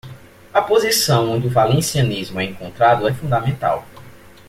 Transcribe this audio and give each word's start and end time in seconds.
A 0.51 0.63
posição 0.63 1.29
onde 1.31 1.45
o 1.45 1.49
valencianismo 1.51 2.39
é 2.39 2.43
encontrado 2.45 3.07
é 3.07 3.13
fundamental. 3.13 3.85